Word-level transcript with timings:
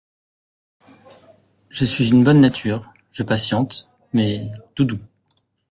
Je 1.69 1.85
suis 1.85 2.09
une 2.09 2.23
bonne 2.23 2.41
nature, 2.41 2.91
Je 3.11 3.21
patiente, 3.21 3.87
mais… 4.13 4.49
tout 4.73 4.83
doux! 4.85 4.99